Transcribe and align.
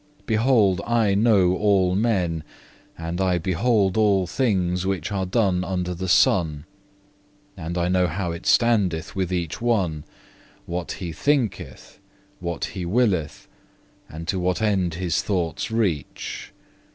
Behold, 0.25 0.81
I 0.87 1.13
know 1.13 1.55
all 1.55 1.93
men, 1.93 2.43
and 2.97 3.21
I 3.21 3.37
behold 3.37 3.97
all 3.97 4.25
things 4.25 4.83
which 4.83 5.11
are 5.11 5.27
done 5.27 5.63
under 5.63 5.93
the 5.93 6.07
sun; 6.07 6.65
and 7.55 7.77
I 7.77 7.87
know 7.87 8.07
how 8.07 8.31
it 8.31 8.47
standeth 8.47 9.15
with 9.15 9.31
each 9.31 9.61
one, 9.61 10.03
what 10.65 10.93
he 10.93 11.11
thinketh, 11.11 11.99
what 12.39 12.65
he 12.73 12.83
willeth, 12.83 13.47
and 14.09 14.27
to 14.27 14.39
what 14.39 14.59
end 14.59 14.95
his 14.95 15.21
thoughts 15.21 15.69
reach. 15.69 16.51